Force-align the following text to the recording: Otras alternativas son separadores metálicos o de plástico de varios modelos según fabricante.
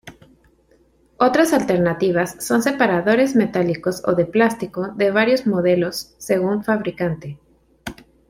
Otras 1.19 1.53
alternativas 1.53 2.35
son 2.43 2.63
separadores 2.63 3.35
metálicos 3.35 4.01
o 4.03 4.13
de 4.15 4.25
plástico 4.25 4.87
de 4.95 5.11
varios 5.11 5.45
modelos 5.45 6.15
según 6.17 6.63
fabricante. 6.63 7.37